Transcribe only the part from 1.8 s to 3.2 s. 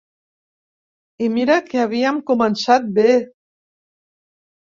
havíem començat bé!